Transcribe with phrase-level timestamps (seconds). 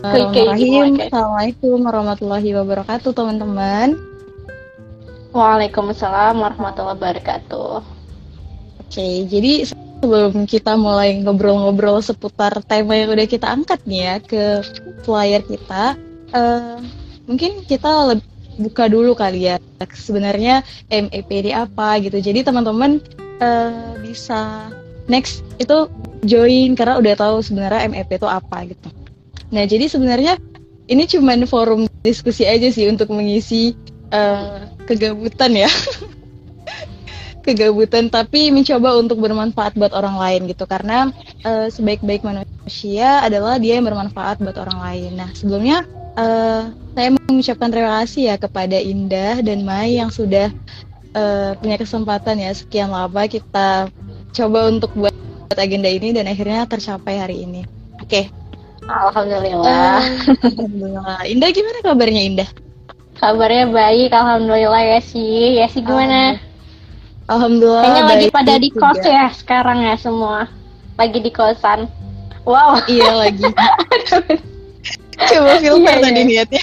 [0.00, 1.12] Bismillahirrahmanirrahim.
[1.12, 4.00] Assalamualaikum warahmatullahi wabarakatuh, teman-teman.
[5.36, 7.84] Waalaikumsalam warahmatullahi wabarakatuh.
[8.80, 14.42] Oke, jadi sebelum kita mulai ngobrol-ngobrol seputar tema yang udah kita angkat nih ya ke
[15.04, 16.00] flyer kita,
[16.32, 16.80] uh,
[17.28, 18.16] mungkin kita
[18.56, 22.16] buka dulu kali ya sebenarnya MEP ini apa gitu.
[22.16, 23.04] Jadi teman-teman
[23.44, 24.72] uh, bisa
[25.12, 25.92] next itu
[26.24, 28.88] join karena udah tahu sebenarnya MEP itu apa gitu.
[29.50, 30.38] Nah jadi sebenarnya
[30.90, 33.74] ini cuma forum diskusi aja sih untuk mengisi
[34.10, 35.70] uh, kegabutan ya.
[37.40, 41.08] kegabutan tapi mencoba untuk bermanfaat buat orang lain gitu karena
[41.42, 45.10] uh, sebaik-baik manusia adalah dia yang bermanfaat buat orang lain.
[45.16, 45.88] Nah sebelumnya
[46.20, 50.52] uh, saya mengucapkan terima kasih ya kepada Indah dan Mai yang sudah
[51.16, 53.88] uh, punya kesempatan ya sekian lama kita
[54.30, 55.14] coba untuk buat
[55.56, 57.64] agenda ini dan akhirnya tercapai hari ini.
[57.98, 58.28] Oke.
[58.30, 58.39] Okay.
[58.88, 60.00] Alhamdulillah.
[60.00, 60.00] Uh,
[60.46, 61.20] Alhamdulillah.
[61.28, 62.48] Indah gimana kabarnya Indah?
[63.20, 65.60] Kabarnya baik, alhamdulillah ya sih.
[65.60, 66.40] Ya sih gimana?
[67.28, 67.84] Alhamdulillah.
[67.84, 70.48] Kayaknya lagi pada di kos ya sekarang ya semua.
[70.96, 71.84] Lagi di kosan.
[72.48, 72.80] Wow.
[72.88, 73.44] Iya lagi.
[75.20, 76.24] Coba filter iya, tadi iya.
[76.24, 76.62] niatnya.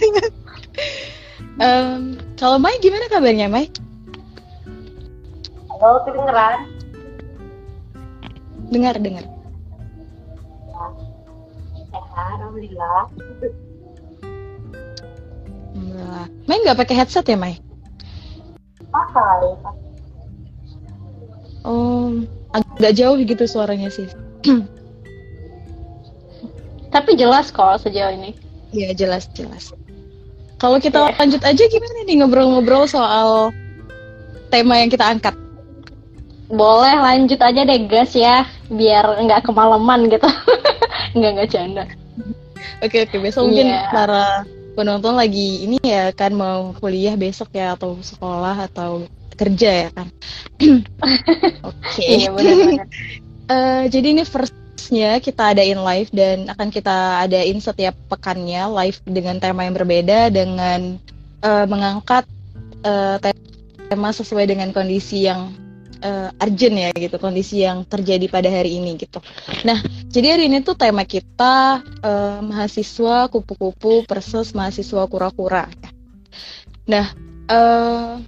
[1.61, 3.69] um, kalau Mai gimana kabarnya Mai?
[5.69, 6.65] Halo, kedengeran?
[8.73, 9.36] Dengar, dengar.
[12.17, 13.01] Alhamdulillah.
[15.77, 16.25] Alhamdulillah.
[16.49, 17.61] Mai nggak pakai headset ya, Mai?
[18.89, 19.53] Pakai.
[21.67, 24.07] Oh, agak jauh gitu suaranya sih.
[26.93, 28.33] Tapi jelas kok sejauh ini.
[28.73, 29.75] Iya, jelas, jelas.
[30.57, 31.17] Kalau kita yeah.
[31.21, 33.53] lanjut aja gimana nih ngobrol-ngobrol soal
[34.49, 35.37] tema yang kita angkat?
[36.47, 40.25] Boleh lanjut aja deh guys ya, biar nggak kemalaman gitu.
[41.15, 41.83] nggak nggak canda.
[42.77, 43.49] Oke oke, besok yeah.
[43.49, 44.25] mungkin para
[44.77, 50.07] penonton lagi ini ya kan mau kuliah besok ya atau sekolah atau kerja ya kan.
[51.69, 52.05] Oke.
[52.05, 59.01] Iya uh, jadi ini firstnya kita adain live dan akan kita adain setiap pekannya live
[59.09, 61.01] dengan tema yang berbeda dengan
[61.41, 62.29] uh, mengangkat
[62.85, 63.17] uh,
[63.89, 65.49] tema sesuai dengan kondisi yang
[66.01, 69.21] uh, urgent ya gitu kondisi yang terjadi pada hari ini gitu.
[69.65, 75.69] Nah jadi hari ini tuh tema kita uh, mahasiswa kupu-kupu versus mahasiswa kura-kura.
[76.87, 77.11] Nah
[77.49, 78.21] uh,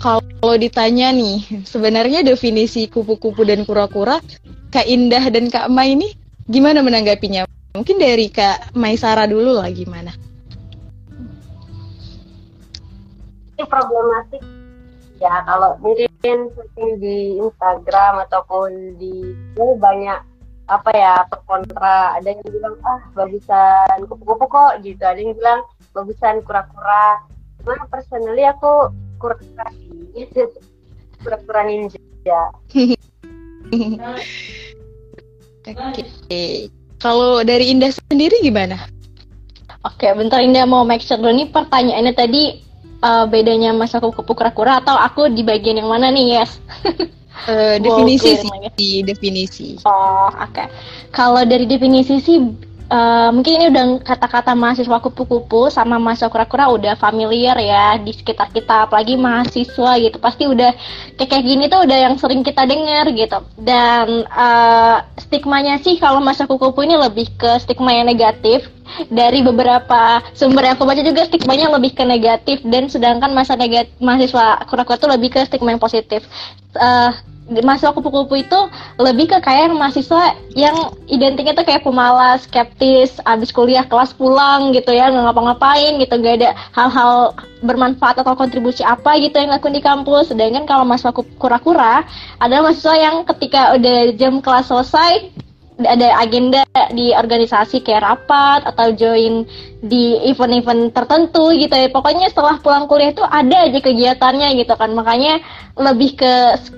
[0.00, 4.24] kalau ditanya nih sebenarnya definisi kupu-kupu dan kura-kura
[4.72, 6.16] Kak Indah dan Kak Mai ini
[6.48, 7.44] gimana menanggapinya?
[7.76, 10.10] Mungkin dari Kak Maisara dulu lah gimana?
[13.60, 14.59] Ini problematik
[15.20, 16.08] ya kalau mungkin
[16.56, 20.16] searching di Instagram ataupun di oh, banyak
[20.70, 21.14] apa ya
[21.50, 25.60] kontra ada yang bilang ah bagusan kupu-kupu kok gitu ada yang bilang
[25.92, 27.20] bagusan kura-kura
[27.60, 28.88] cuman personally aku
[29.18, 29.66] kura-kura
[31.22, 31.98] kura-kura ninja
[35.70, 36.02] Oke.
[36.26, 36.66] Okay.
[37.00, 38.76] Kalau dari Indah sendiri gimana?
[39.86, 42.60] Oke, bentar Indah mau make sure dulu nih pertanyaannya tadi
[43.02, 46.60] uh, bedanya mas aku kupu kura-kura atau aku di bagian yang mana nih yes?
[47.48, 49.80] Uh, definisi sih definisi.
[49.88, 50.52] Oh oke.
[50.52, 50.68] Okay.
[51.08, 52.36] kalau dari definisi sih
[52.90, 58.50] Uh, mungkin ini udah kata-kata mahasiswa kupu-kupu sama mahasiswa kura-kura udah familiar ya di sekitar
[58.50, 60.18] kita apalagi mahasiswa gitu.
[60.18, 60.74] Pasti udah
[61.14, 63.38] kayak gini tuh udah yang sering kita dengar gitu.
[63.62, 68.66] Dan uh, stigmanya sih kalau mahasiswa kupu-kupu ini lebih ke stigma yang negatif.
[69.06, 72.58] Dari beberapa sumber yang aku baca juga stigmanya lebih ke negatif.
[72.66, 76.26] Dan sedangkan masa negatif mahasiswa kura-kura tuh lebih ke stigma yang positif.
[76.74, 77.14] Uh,
[77.50, 78.60] mahasiswa kupu-kupu itu
[79.02, 84.94] lebih ke kayak mahasiswa yang identiknya tuh kayak pemalas, skeptis, abis kuliah kelas pulang gitu
[84.94, 87.34] ya, nggak ngapa-ngapain gitu, gak ada hal-hal
[87.66, 90.30] bermanfaat atau kontribusi apa gitu yang lakuin di kampus.
[90.30, 91.10] Sedangkan kalau mahasiswa
[91.42, 92.06] kura-kura
[92.38, 95.49] adalah mahasiswa yang ketika udah jam kelas selesai
[95.84, 96.60] ada agenda
[96.92, 99.48] di organisasi kayak rapat atau join
[99.80, 101.88] di event-event tertentu gitu ya.
[101.88, 104.92] Pokoknya setelah pulang kuliah itu ada aja kegiatannya gitu kan.
[104.92, 105.40] Makanya
[105.80, 106.34] lebih ke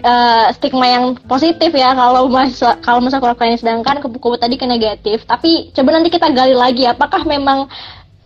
[0.07, 5.27] uh, stigma yang positif ya kalau masa kalau masa kurang sedangkan kupu-kupu tadi ke negatif.
[5.27, 7.67] Tapi coba nanti kita gali lagi apakah memang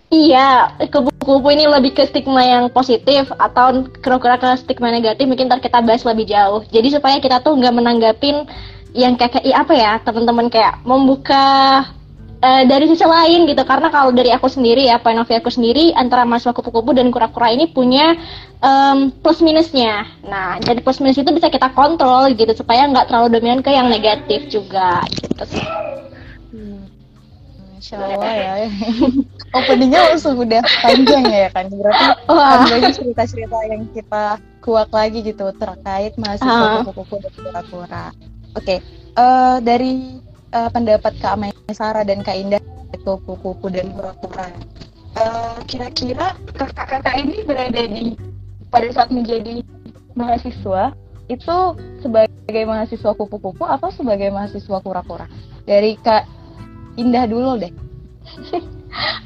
[0.06, 5.26] Iya, kupu-kupu ini lebih ke stigma yang positif atau kira-kira ke stigma negatif?
[5.26, 6.62] Mungkin ntar kita bahas lebih jauh.
[6.70, 8.46] Jadi supaya kita tuh nggak menanggapin
[8.96, 11.84] yang kayak, kayak apa ya teman-teman kayak membuka
[12.40, 15.52] uh, dari sisi lain gitu karena kalau dari aku sendiri ya point of view aku
[15.52, 18.16] sendiri antara mahasiswa kupu-kupu dan kura-kura ini punya
[18.60, 23.28] um, plus minusnya nah jadi plus minus itu bisa kita kontrol gitu supaya nggak terlalu
[23.37, 25.66] dominan ke yang negatif juga gitu sih
[26.52, 26.96] hmm.
[27.76, 28.52] Masya Allah ya.
[29.62, 31.70] Openingnya langsung udah panjang ya kan.
[31.70, 32.66] Berarti Wah.
[32.66, 38.06] banyak cerita-cerita yang kita kuak lagi gitu terkait mahasiswa kupu-kupu dan kura-kura.
[38.56, 38.79] Oke, okay.
[39.20, 39.93] uh, eh, dari
[40.56, 41.37] uh, pendapat Kak
[41.76, 42.61] Sarah dan Kak Indah
[43.05, 44.49] kupu-kupu dan kura-kura.
[45.12, 48.17] Uh, kira-kira kakak-kakak ini berada di
[48.73, 49.61] pada saat menjadi
[50.17, 50.97] mahasiswa
[51.29, 51.56] itu
[52.00, 55.29] sebagai mahasiswa kupu-kupu atau sebagai mahasiswa kura-kura?
[55.69, 56.25] Dari Kak
[56.97, 57.73] Indah dulu deh.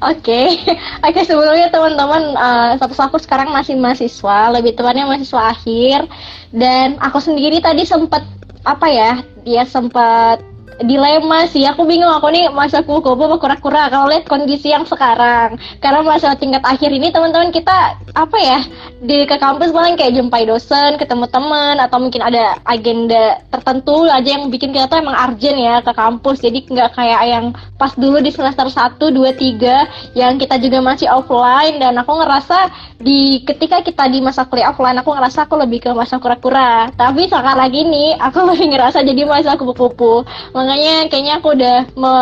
[0.01, 0.51] Oke,
[1.05, 6.09] oke okay, sebelumnya teman-teman, uh, satu aku sekarang masih mahasiswa, lebih tepatnya mahasiswa akhir,
[6.51, 8.25] dan aku sendiri tadi sempat
[8.61, 9.11] apa ya,
[9.41, 10.41] dia sempat
[10.85, 11.65] dilema sih.
[11.65, 13.89] Aku bingung aku nih masa kupu-kupu apa kura-kura?
[13.89, 15.57] Kalau lihat kondisi yang sekarang.
[15.81, 18.59] Karena masa tingkat akhir ini teman-teman kita apa ya
[19.01, 24.37] di ke kampus paling kayak jumpai dosen ketemu teman atau mungkin ada agenda tertentu aja
[24.37, 26.41] yang bikin kita tuh emang urgent ya ke kampus.
[26.41, 27.45] Jadi nggak kayak yang
[27.77, 31.81] pas dulu di semester 1, 2, 3 yang kita juga masih offline.
[31.81, 32.69] Dan aku ngerasa
[33.01, 36.93] di ketika kita di masa kuliah offline aku ngerasa aku lebih ke masa kura-kura.
[36.93, 40.25] Tapi sekarang ini aku lebih ngerasa jadi masa kupu-kupu
[40.71, 42.13] makanya kayaknya aku udah me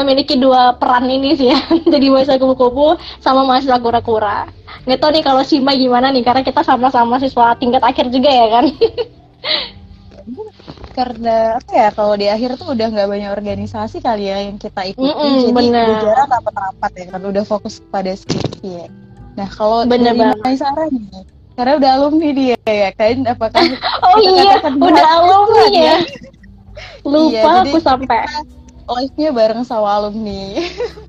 [0.00, 1.60] memiliki dua peran ini sih ya.
[1.92, 4.48] Jadi mahasiswa kupu-kupu sama mahasiswa kura-kura.
[4.88, 8.46] Nggak tahu nih kalau Sima gimana nih karena kita sama-sama siswa tingkat akhir juga ya
[8.48, 8.64] kan?
[10.98, 14.82] Karena apa ya kalau di akhir tuh udah nggak banyak organisasi kali ya yang kita
[14.82, 15.88] ikuti mm -mm, jadi bener.
[16.02, 18.86] jarang rapat-rapat ya kan udah fokus pada skripsi ya.
[19.38, 20.58] Nah kalau bener banget.
[20.58, 21.22] Sarah nih
[21.54, 23.30] karena udah alumni dia ya kan?
[23.30, 23.62] Apakah
[24.10, 25.96] oh iya udah alumni ya
[27.06, 28.24] Lupa iya, aku sampai
[28.88, 30.58] live-nya bareng sama alumni.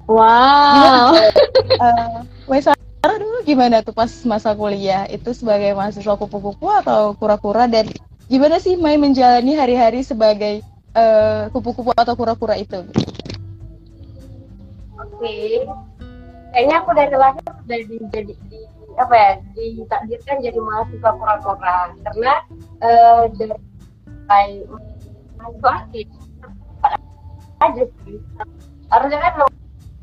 [0.09, 1.13] Wow.
[2.49, 2.73] gimana,
[3.05, 5.05] uh, dulu gimana tuh pas masa kuliah?
[5.05, 7.93] Itu sebagai mahasiswa kupu-kupu atau kura-kura dan
[8.25, 10.65] gimana sih Mai menjalani hari-hari sebagai
[10.97, 12.81] uh, kupu-kupu atau kura-kura itu?
[14.97, 15.61] Oke.
[16.57, 18.59] Kayaknya aku dari lahir sudah di, jadi di,
[18.97, 22.33] apa ya ditakdirkan jadi mahasiswa kura-kura karena
[22.81, 24.65] uh, dari
[25.47, 26.01] situasi
[27.59, 28.17] aja sih
[28.89, 29.33] harusnya kan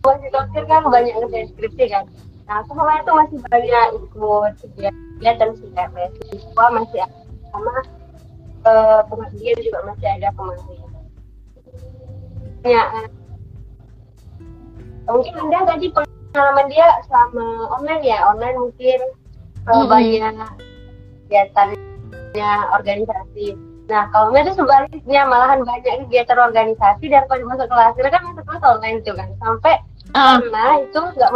[0.06, 2.04] masih dokter kan banyak ngerjain skripsi kan
[2.46, 4.10] nah semua itu masih banyak ikut
[4.62, 7.00] kegiatan sih kayak beasiswa masih
[7.50, 7.74] sama
[8.62, 9.00] uh,
[9.58, 10.78] juga masih ada kemarin
[12.66, 12.82] ya
[15.06, 17.46] mungkin anda tadi pengalaman dia selama
[17.78, 19.00] online ya online mungkin
[19.66, 19.86] mm -hmm.
[19.90, 20.34] banyak
[21.26, 27.94] kegiatannya organisasi Nah, kalau itu sebaliknya malahan banyak kegiatan organisasi daripada masuk kelas.
[27.94, 29.28] Karena kan masuk kelas online tuh kan.
[29.38, 29.74] Sampai
[30.14, 30.42] uh.
[30.42, 31.30] karena itu nggak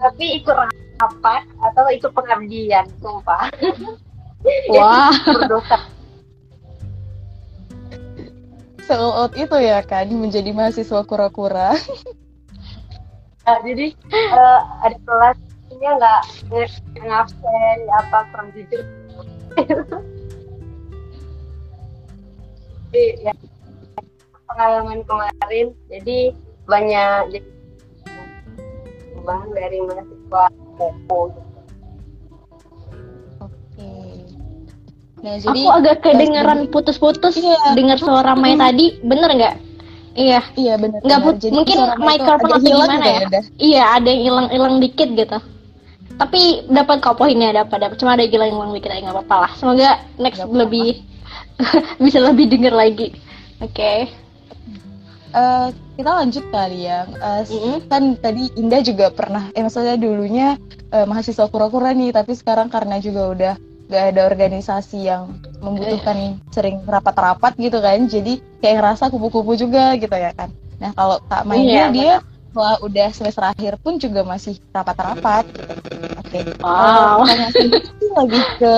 [0.00, 0.56] tapi ikut
[1.02, 3.50] rapat atau ikut pengabdian, sumpah.
[4.72, 5.12] Wah.
[5.26, 5.78] Berdosa.
[8.86, 11.74] Sell out itu ya kan menjadi mahasiswa kura-kura.
[13.46, 16.22] nah, jadi uh, ada kelasnya nggak
[17.02, 18.82] ngabsen apa kurang jujur
[22.90, 23.34] jadi ya
[24.50, 26.18] pengalaman kemarin jadi
[26.66, 27.48] banyak jadi
[29.22, 30.44] bang dari mahasiswa
[30.74, 31.20] Popo
[33.40, 33.88] Oke.
[35.20, 39.54] Nah, jadi aku agak kedengeran putus-putus iya, dengar suara Mai tadi, bener nggak?
[40.16, 40.40] Iya.
[40.56, 41.00] Iya benar.
[41.04, 43.20] Nggak put mungkin microphone atau gimana ya?
[43.28, 43.44] Udah.
[43.60, 45.38] Iya, ada yang hilang-hilang dikit gitu.
[46.16, 49.52] Tapi dapat kok poinnya dapat dapat cuma ada yang hilang dikit aja nggak apa-apa lah.
[49.56, 49.88] Semoga
[50.20, 51.04] next gak lebih
[52.04, 53.14] bisa lebih denger lagi
[53.60, 54.08] oke okay.
[55.34, 55.68] uh, eh,
[56.00, 57.76] kita lanjut kali ya uh, mm-hmm.
[57.92, 60.56] kan tadi Indah juga pernah eh maksudnya dulunya
[60.90, 63.54] uh, mahasiswa kura-kura nih tapi sekarang karena juga udah
[63.90, 70.14] gak ada organisasi yang membutuhkan sering rapat-rapat gitu kan jadi kayak ngerasa kupu-kupu juga gitu
[70.14, 72.14] ya kan nah kalau Kak Mainnya dia
[72.54, 75.44] wah udah semester akhir pun juga masih rapat-rapat
[76.22, 76.42] oke okay.
[76.62, 77.26] wow.
[77.26, 77.50] uh,
[78.14, 78.74] lagi ke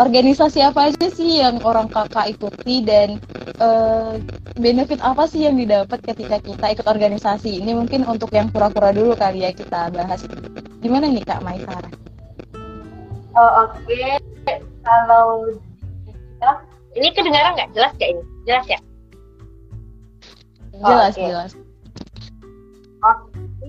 [0.00, 3.20] organisasi apa aja sih yang orang kakak ikuti dan
[3.60, 4.16] uh,
[4.56, 9.12] benefit apa sih yang didapat ketika kita ikut organisasi ini mungkin untuk yang kura-kura dulu
[9.12, 10.24] kali ya kita bahas
[10.80, 11.90] gimana nih kak Maisara?
[13.36, 14.16] Oh oke okay.
[14.80, 15.52] kalau
[16.96, 18.80] ini kedengaran nggak jelas ya ini jelas ya?
[20.72, 21.28] Jelas oh, okay.
[21.28, 21.50] jelas.
[23.02, 23.16] Oh,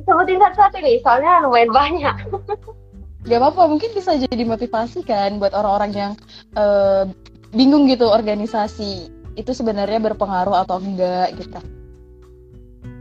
[0.08, 2.16] sebutin satu-satu nih soalnya lumayan banyak.
[3.24, 6.12] gak apa-apa mungkin bisa jadi motivasi kan buat orang-orang yang
[6.60, 7.08] uh,
[7.56, 9.08] bingung gitu organisasi.
[9.34, 11.58] Itu sebenarnya berpengaruh atau enggak gitu.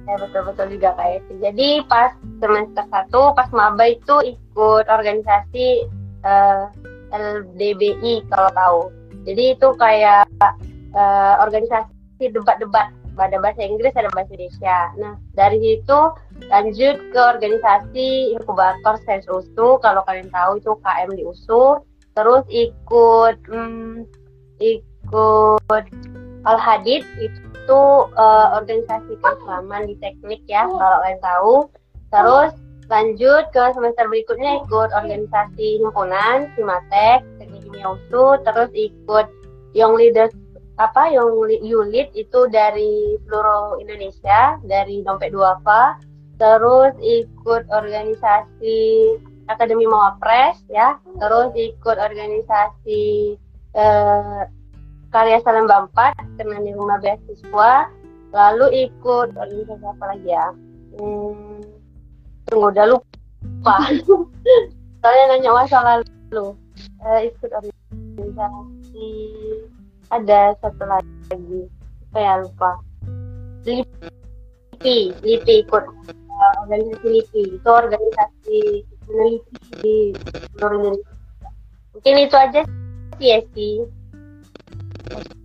[0.02, 2.10] Ya betul betul juga kayak itu jadi pas
[2.42, 5.86] semester satu pas maba itu ikut organisasi
[6.26, 6.66] uh,
[7.12, 8.80] eh, LDBI kalau tahu.
[9.22, 14.78] Jadi itu kayak uh, organisasi debat-debat ada bahasa Inggris ada bahasa Indonesia.
[14.96, 16.00] Nah dari situ
[16.48, 23.36] lanjut ke organisasi inkubator sains USU kalau kalian tahu itu KM di USU terus ikut
[23.48, 24.04] hmm,
[24.60, 25.84] ikut
[26.42, 27.82] Al Hadid itu
[28.18, 31.54] uh, organisasi keislaman di teknik ya kalau kalian tahu.
[32.12, 32.52] Terus
[32.90, 39.26] lanjut ke semester berikutnya ikut organisasi himpunan Simatek teknik kimia USU terus ikut
[39.72, 40.34] Young Leaders
[40.80, 41.28] apa yang
[41.60, 46.00] Yulit itu dari seluruh Indonesia dari dompet duafa
[46.40, 48.80] terus ikut organisasi
[49.52, 53.36] Akademi Mawapres ya terus ikut organisasi
[53.76, 54.42] eh,
[55.12, 57.92] karya Salemba 4 dengan rumah beasiswa
[58.32, 60.46] lalu ikut organisasi apa lagi ya?
[60.96, 61.60] Hmm,
[62.48, 63.76] tunggu udah lupa.
[65.04, 66.56] Soalnya nanya masa lalu.
[67.04, 69.10] Eh, ikut organisasi
[70.12, 71.66] ada satu lagi.
[72.12, 72.76] Saya lupa.
[73.64, 75.84] LIPI LIPI ikut.
[76.32, 78.60] Uh, organisasi LIPI itu organisasi
[79.06, 79.96] peneliti di
[80.56, 81.48] seluruh Indonesia
[81.92, 82.60] mungkin itu aja
[83.20, 83.74] sih ya sih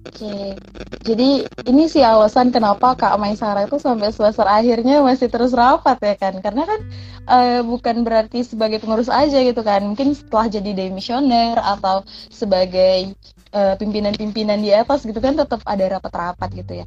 [0.08, 0.56] Oke,
[1.04, 6.16] jadi ini sih alasan kenapa Kak Maisara itu sampai semester akhirnya masih terus rapat ya
[6.16, 6.40] kan?
[6.40, 6.80] Karena kan
[7.28, 9.84] uh, bukan berarti sebagai pengurus aja gitu kan?
[9.84, 13.14] Mungkin setelah jadi demisioner atau sebagai
[13.58, 16.86] Eh, pimpinan-pimpinan di atas gitu kan tetap ada rapat-rapat gitu ya.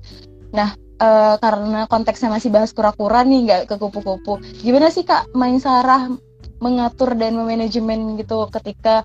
[0.55, 0.71] Nah,
[1.03, 4.39] uh, karena konteksnya masih bahas kura-kura nih, nggak ke kupu-kupu.
[4.63, 6.15] Gimana sih Kak Main Sarah
[6.63, 9.03] mengatur dan memanajemen gitu ketika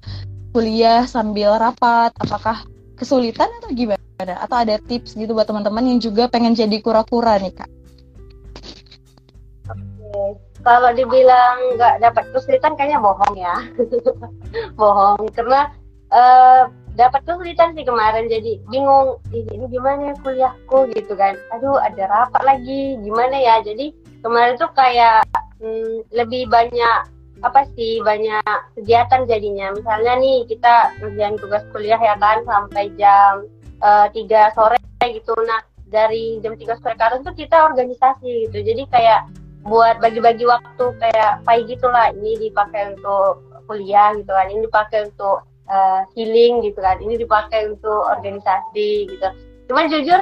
[0.54, 2.14] kuliah sambil rapat?
[2.22, 2.70] Apakah
[3.02, 4.02] kesulitan atau gimana?
[4.22, 7.70] Atau ada tips gitu buat teman-teman yang juga pengen jadi kura-kura nih Kak?
[10.62, 13.58] Kalau dibilang nggak dapat kesulitan kayaknya bohong ya,
[14.82, 15.74] bohong karena
[16.14, 19.20] uh, dapat kesulitan sih kemarin jadi bingung.
[19.32, 21.36] Ini gimana kuliahku gitu kan.
[21.56, 23.60] Aduh ada rapat lagi gimana ya?
[23.62, 23.92] Jadi
[24.24, 25.28] kemarin tuh kayak
[25.60, 27.12] hmm, lebih banyak
[27.44, 28.42] apa sih banyak
[28.80, 29.76] kegiatan jadinya.
[29.76, 33.46] Misalnya nih kita kerjaan tugas kuliah ya kan sampai jam
[33.84, 35.36] uh, eh, 3 sore gitu.
[35.44, 35.62] Nah
[35.92, 38.58] dari jam 3 sore ke tuh kita organisasi gitu.
[38.64, 39.28] Jadi kayak
[39.68, 42.16] buat bagi-bagi waktu kayak pagi gitulah.
[42.16, 46.98] Ini dipakai untuk kuliah gitu kan ini dipakai untuk uh, healing gitu kan.
[47.02, 49.28] Ini dipakai untuk organisasi gitu.
[49.70, 50.22] Cuman jujur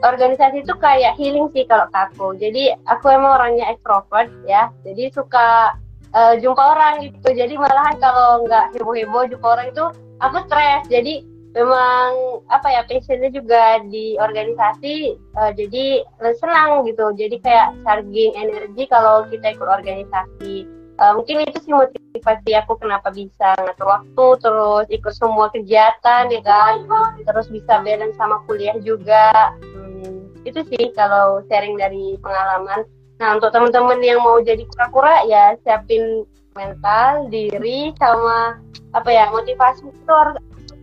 [0.00, 2.34] organisasi itu kayak healing sih kalau aku.
[2.38, 4.70] Jadi aku emang orangnya extrovert ya.
[4.86, 5.76] Jadi suka
[6.14, 7.28] uh, jumpa orang gitu.
[7.34, 9.84] Jadi malahan kalau nggak heboh-heboh jumpa orang itu
[10.22, 10.86] aku stres.
[10.88, 16.02] Jadi memang apa ya passionnya juga di organisasi uh, jadi
[16.38, 17.14] senang gitu.
[17.14, 23.12] Jadi kayak charging energi kalau kita ikut organisasi uh, mungkin itu sih motivasi aku kenapa
[23.12, 26.88] bisa ngatur waktu terus ikut semua kegiatan ya kan?
[27.20, 29.52] Terus bisa balance sama kuliah juga.
[29.60, 32.88] Hmm, itu sih kalau sharing dari pengalaman.
[33.20, 36.24] Nah untuk teman-teman yang mau jadi kura-kura ya siapin
[36.56, 38.56] mental diri sama
[38.94, 40.18] apa ya motivasi itu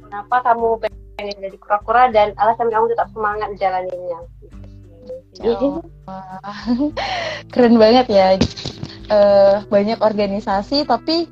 [0.04, 4.20] kenapa kamu pengen jadi kura-kura dan alasan kamu tetap semangat jalaninnya?
[5.40, 5.56] Ya,
[7.56, 8.36] keren banget ya
[9.12, 11.28] uh, banyak organisasi tapi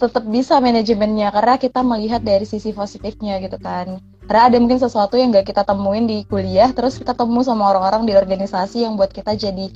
[0.00, 5.18] tetap bisa manajemennya karena kita melihat dari sisi positifnya gitu kan karena ada mungkin sesuatu
[5.18, 9.12] yang gak kita temuin di kuliah terus kita temu sama orang-orang di organisasi yang buat
[9.12, 9.68] kita jadi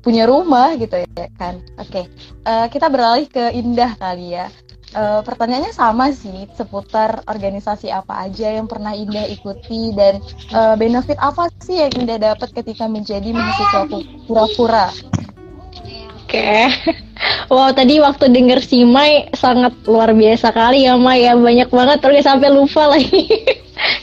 [0.00, 2.04] punya rumah gitu ya kan oke okay.
[2.48, 4.48] uh, eh, kita beralih ke Indah kali ya
[4.96, 10.18] uh, pertanyaannya sama sih seputar organisasi apa aja yang pernah Indah ikuti dan
[10.56, 13.86] uh, benefit apa sih yang Indah dapat ketika menjadi mahasiswa
[14.26, 14.88] pura-pura.
[16.30, 16.70] Okay.
[17.52, 21.34] Wow, tadi waktu denger si Mai sangat luar biasa kali ya Mai ya.
[21.36, 23.26] Banyak banget terus sampai lupa lagi.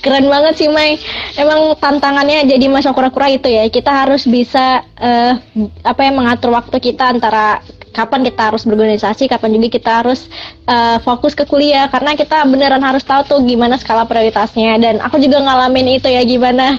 [0.03, 0.99] Keren banget sih Mai.
[1.39, 3.65] Emang tantangannya jadi masa kura-kura itu ya.
[3.71, 5.33] Kita harus bisa uh,
[5.81, 7.63] apa ya mengatur waktu kita antara
[7.97, 10.29] kapan kita harus berorganisasi, kapan juga kita harus
[10.69, 14.77] uh, fokus ke kuliah karena kita beneran harus tahu tuh gimana skala prioritasnya.
[14.77, 16.77] Dan aku juga ngalamin itu ya gimana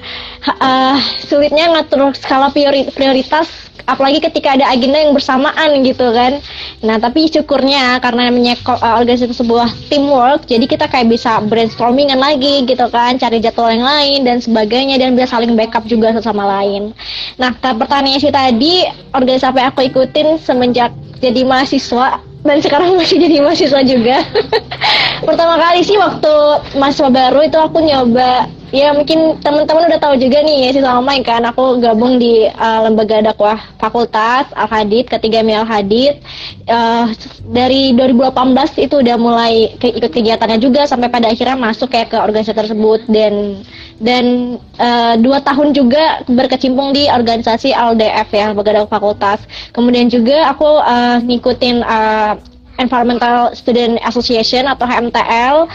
[0.63, 0.97] uh,
[1.27, 2.55] sulitnya ngatur skala
[2.95, 3.51] prioritas
[3.89, 6.45] apalagi ketika ada agenda yang bersamaan gitu kan.
[6.85, 12.69] Nah tapi syukurnya karena namanya uh, organisasi sebuah teamwork jadi kita kayak bisa brainstormingan lagi
[12.69, 16.45] gitu kan cari jadwal yang lain dan sebagainya dan bisa saling backup juga satu sama
[16.61, 16.93] lain.
[17.41, 18.85] Nah pertanyaan sih tadi
[19.17, 24.23] organisasi apa yang aku ikutin semenjak jadi mahasiswa dan sekarang masih jadi mahasiswa juga.
[25.27, 26.35] Pertama kali sih waktu
[26.79, 31.25] mahasiswa baru itu aku nyoba Ya mungkin teman-teman udah tahu juga nih ya sama Mike
[31.25, 31.41] kan.
[31.49, 36.21] Aku gabung di uh, lembaga dakwah fakultas Al Hadid ketiga Al Hadid.
[36.69, 37.09] Uh,
[37.49, 42.21] dari 2018 itu udah mulai ke ikut kegiatannya juga sampai pada akhirnya masuk kayak ke
[42.21, 43.01] organisasi tersebut.
[43.09, 43.65] Dan
[44.05, 44.25] dan
[44.77, 49.41] uh, dua tahun juga berkecimpung di organisasi LDF ya lembaga fakultas.
[49.73, 52.37] Kemudian juga aku uh, ngikutin uh,
[52.77, 55.67] Environmental Student Association atau HMTL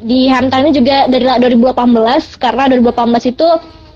[0.00, 3.48] di ini juga dari 2018 karena 2018 itu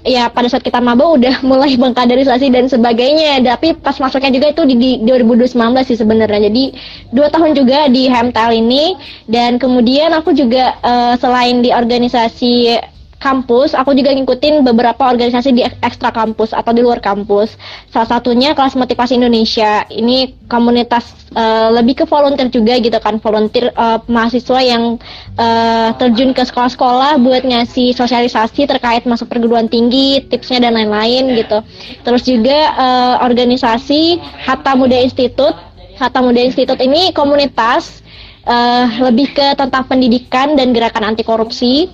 [0.04, 3.40] ya pada saat kita maba udah mulai mengkaderisasi dan sebagainya.
[3.42, 5.56] Tapi pas masuknya juga itu di, di 2019
[5.88, 6.52] sih sebenarnya.
[6.52, 6.64] Jadi
[7.10, 8.94] dua tahun juga di HMTL ini.
[9.26, 12.78] Dan kemudian aku juga uh, selain di organisasi
[13.24, 17.56] kampus, aku juga ngikutin beberapa organisasi di ekstra kampus atau di luar kampus.
[17.88, 19.88] Salah satunya kelas motivasi Indonesia.
[19.88, 25.00] Ini komunitas uh, lebih ke volunteer juga gitu kan, volunteer uh, mahasiswa yang
[25.40, 31.64] uh, terjun ke sekolah-sekolah buat ngasih sosialisasi terkait masuk perguruan tinggi, tipsnya dan lain-lain gitu.
[32.04, 35.56] Terus juga uh, organisasi Hatta Muda Institute.
[35.96, 38.04] Hatta Muda Institute ini komunitas
[38.44, 41.88] uh, lebih ke tentang pendidikan dan gerakan anti korupsi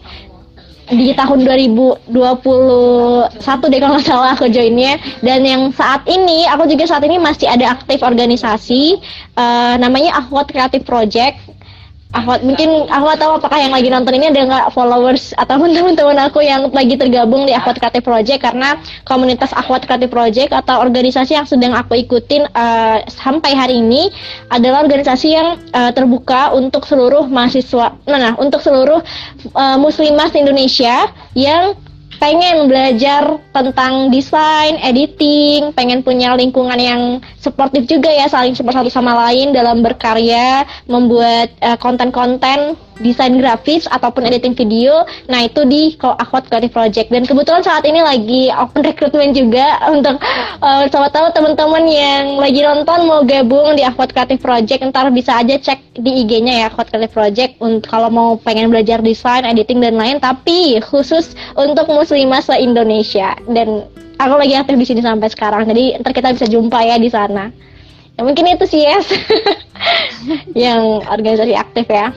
[0.91, 2.11] di tahun 2021
[3.71, 4.99] deh kalau nggak salah aku joinnya.
[5.23, 8.99] Dan yang saat ini aku juga saat ini masih ada aktif organisasi
[9.39, 11.50] uh, namanya Ahwat Creative Project
[12.11, 16.43] Ahwat mungkin Ahwat tahu apakah yang lagi nonton ini ada nggak followers atau teman-teman aku
[16.43, 18.41] yang lagi tergabung di Ahwat Creative Project?
[18.43, 18.75] Karena
[19.07, 24.11] komunitas Ahwat Creative Project atau organisasi yang sedang aku ikutin uh, sampai hari ini
[24.51, 28.99] adalah organisasi yang uh, terbuka untuk seluruh mahasiswa, nah, nah untuk seluruh
[29.55, 31.07] uh, muslimah Indonesia
[31.39, 31.79] yang
[32.21, 37.03] pengen belajar tentang desain, editing, pengen punya lingkungan yang
[37.41, 43.89] sportif juga ya, saling support satu sama lain dalam berkarya, membuat uh, konten-konten desain grafis
[43.89, 45.05] ataupun editing video.
[45.27, 47.09] Nah, itu di Akwat Creative Project.
[47.09, 50.21] Dan kebetulan saat ini lagi open recruitment juga untuk
[50.61, 55.41] uh, sobat tahu teman-teman yang lagi nonton mau gabung di Akwat Creative Project, ntar bisa
[55.41, 59.81] aja cek di IG-nya ya Akwat Creative Project untuk kalau mau pengen belajar desain, editing
[59.81, 63.35] dan lain, tapi khusus untuk muslimah se-Indonesia.
[63.49, 63.89] Dan
[64.21, 65.67] aku lagi aktif di sini sampai sekarang.
[65.67, 67.49] Jadi ntar kita bisa jumpa ya di sana.
[68.21, 69.09] Ya, mungkin itu sih yes.
[70.53, 72.13] yang organisasi aktif ya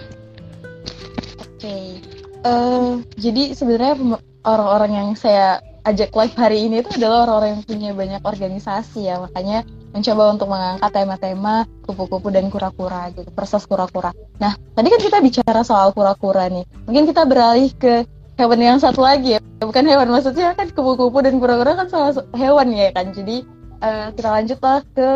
[1.64, 2.04] okay.
[2.44, 7.64] uh, eh, jadi sebenarnya orang-orang yang saya ajak live hari ini itu adalah orang-orang yang
[7.64, 9.20] punya banyak organisasi ya.
[9.20, 14.16] Makanya mencoba untuk mengangkat tema-tema kupu-kupu dan kura-kura gitu proses kura-kura.
[14.40, 16.66] Nah tadi kan kita bicara soal kura-kura nih.
[16.88, 18.08] Mungkin kita beralih ke
[18.40, 19.40] hewan yang satu lagi ya.
[19.60, 23.12] Bukan hewan maksudnya kan kupu-kupu dan kura-kura kan salah hewan ya kan.
[23.12, 23.44] Jadi
[23.84, 25.10] uh, kita lanjutlah ke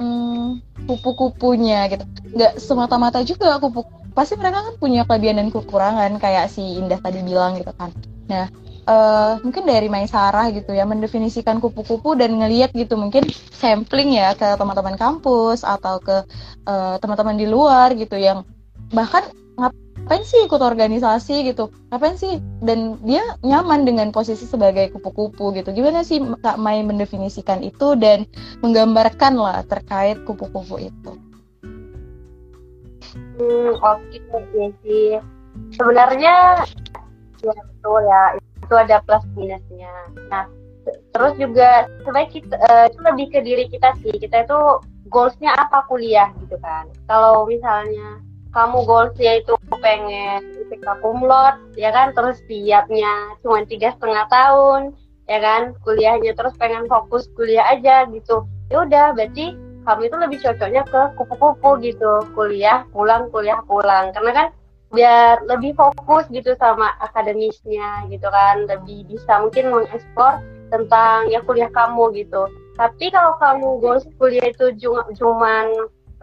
[0.00, 2.04] um, kupu-kupunya gitu.
[2.32, 3.84] Nggak semata-mata juga kupu
[4.14, 7.90] pasti mereka kan punya kelebihan dan kekurangan kayak si Indah tadi bilang gitu kan.
[8.30, 8.46] Nah,
[8.86, 14.54] uh, mungkin dari Sarah gitu ya mendefinisikan kupu-kupu dan ngeliat gitu mungkin sampling ya ke
[14.56, 16.24] teman-teman kampus atau ke
[16.70, 18.46] uh, teman-teman di luar gitu yang
[18.94, 19.26] bahkan
[19.58, 21.74] ngapain sih ikut organisasi gitu?
[21.90, 22.38] Ngapain sih?
[22.62, 25.74] Dan dia nyaman dengan posisi sebagai kupu-kupu gitu.
[25.74, 28.28] Gimana sih Kak Mai mendefinisikan itu dan
[28.62, 31.12] menggambarkan lah terkait kupu-kupu itu
[33.14, 35.18] Hmm, oke okay, sih.
[35.74, 36.64] Sebenarnya
[37.44, 39.92] ya betul ya, itu ada plus minusnya.
[40.30, 40.48] Nah,
[41.14, 44.14] terus juga sebaik kita uh, itu lebih ke diri kita sih.
[44.18, 44.60] Kita itu
[45.12, 46.90] goalsnya apa kuliah gitu kan.
[47.06, 48.18] Kalau misalnya
[48.54, 54.94] kamu goalsnya itu pengen IPK kumlot, ya kan, terus siapnya cuma tiga setengah tahun,
[55.26, 58.46] ya kan, kuliahnya terus pengen fokus kuliah aja gitu.
[58.70, 62.12] Ya udah, berarti kamu itu lebih cocoknya ke kupu-kupu gitu.
[62.32, 64.10] Kuliah pulang kuliah pulang.
[64.16, 64.46] Karena kan
[64.94, 68.64] biar lebih fokus gitu sama akademisnya gitu kan.
[68.64, 70.40] Lebih bisa mungkin mengeksplor
[70.72, 72.48] tentang ya kuliah kamu gitu.
[72.74, 74.74] Tapi kalau kamu goals kuliah itu
[75.14, 75.70] cuman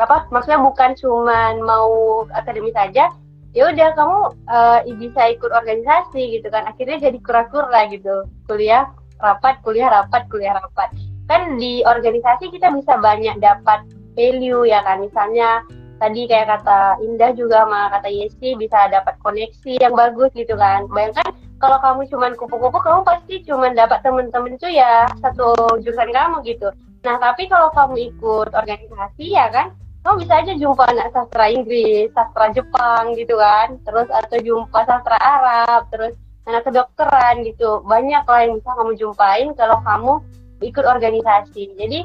[0.02, 3.14] apa maksudnya bukan cuman mau akademis saja
[3.52, 4.20] ya udah kamu
[4.50, 6.66] uh, bisa ikut organisasi gitu kan.
[6.66, 8.26] Akhirnya jadi kura-kura gitu.
[8.50, 8.90] Kuliah
[9.22, 10.90] rapat kuliah rapat kuliah rapat
[11.32, 13.88] kan di organisasi kita bisa banyak dapat
[14.20, 15.00] value ya kan.
[15.00, 15.64] Misalnya
[16.04, 20.92] tadi kayak kata Indah juga sama kata Yesi bisa dapat koneksi yang bagus gitu kan.
[20.92, 26.44] Bayangkan kalau kamu cuman kupu-kupu kamu pasti cuman dapat temen-temen itu ya satu jurusan kamu
[26.44, 26.68] gitu.
[27.08, 32.10] Nah tapi kalau kamu ikut organisasi ya kan kamu bisa aja jumpa anak sastra Inggris
[32.18, 33.78] sastra Jepang gitu kan.
[33.88, 36.18] Terus atau jumpa sastra Arab terus
[36.50, 37.86] anak kedokteran gitu.
[37.86, 40.14] Banyak lah yang bisa kamu jumpain kalau kamu
[40.62, 41.76] ikut organisasi.
[41.76, 42.00] Jadi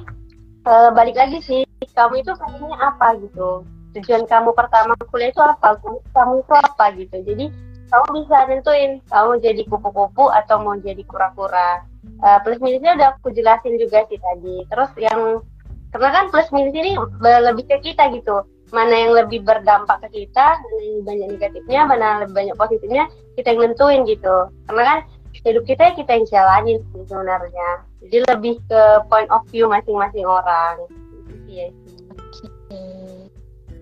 [0.67, 1.63] uh, balik lagi sih
[1.95, 3.65] kamu itu pengennya apa gitu?
[3.97, 5.81] Tujuan kamu pertama kuliah itu apa?
[6.13, 7.17] Kamu itu apa gitu?
[7.25, 7.49] Jadi
[7.87, 11.87] kamu bisa nentuin kamu jadi kupu-kupu atau mau jadi kura-kura.
[12.23, 14.57] Uh, plus minusnya udah aku jelasin juga sih tadi.
[14.69, 15.21] Terus yang
[15.95, 18.45] karena kan plus minus ini lebih ke kita gitu.
[18.75, 23.05] Mana yang lebih berdampak ke kita mana yang banyak negatifnya mana yang lebih banyak positifnya
[23.39, 24.37] kita yang nentuin gitu.
[24.67, 24.99] Karena kan
[25.45, 27.69] hidup kita ya kita yang jalanin sebenarnya.
[28.07, 30.87] Jadi lebih ke point of view masing-masing orang.
[31.47, 31.71] Iya
[32.17, 33.31] okay.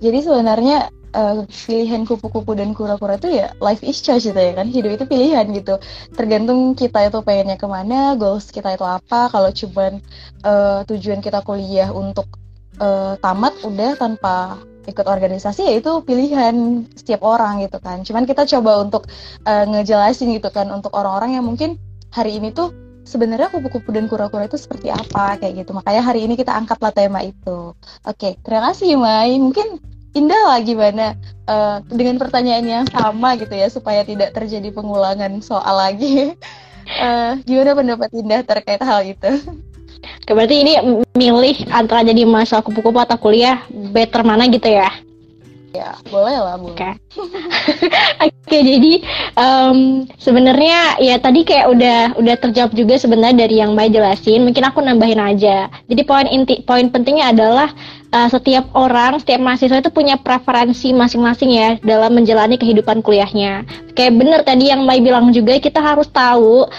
[0.03, 0.79] jadi sebenarnya
[1.17, 4.69] uh, pilihan kupu-kupu dan kura-kura itu ya life is choice gitu ya kan?
[4.69, 5.81] Hidup itu pilihan gitu.
[6.13, 9.31] Tergantung kita itu pengennya ke mana goals kita itu apa.
[9.33, 10.03] Kalau cuman
[10.45, 12.29] uh, tujuan kita kuliah untuk
[12.83, 18.45] uh, tamat udah tanpa ikut organisasi ya itu pilihan setiap orang gitu kan cuman kita
[18.45, 19.09] coba untuk
[19.49, 21.81] uh, ngejelasin gitu kan untuk orang-orang yang mungkin
[22.13, 22.71] hari ini tuh
[23.05, 27.21] sebenarnya kupu-kupu dan kura-kura itu seperti apa kayak gitu makanya hari ini kita angkatlah tema
[27.21, 29.83] itu oke terima kasih Mai mungkin
[30.15, 31.19] Indah lah gimana
[31.51, 36.39] uh, dengan pertanyaan yang sama gitu ya supaya tidak terjadi pengulangan soal lagi.
[36.87, 39.43] Uh, gimana pendapat Indah terkait hal itu?
[40.25, 40.75] Berarti ini
[41.15, 44.89] milih antara jadi masa kupu-kupu atau kuliah better mana gitu ya?
[45.75, 46.71] Ya, boleh lah, Bu.
[46.71, 46.87] Oke.
[46.87, 46.93] Okay.
[48.23, 48.93] Oke, okay, jadi
[49.35, 54.47] um, sebenarnya ya tadi kayak udah udah terjawab juga sebenarnya dari yang Mbak jelasin.
[54.47, 55.67] Mungkin aku nambahin aja.
[55.91, 57.75] Jadi poin inti poin pentingnya adalah
[58.15, 63.67] uh, setiap orang, setiap mahasiswa itu punya preferensi masing-masing ya dalam menjalani kehidupan kuliahnya.
[63.99, 66.71] Kayak bener tadi yang Mbak bilang juga kita harus tahu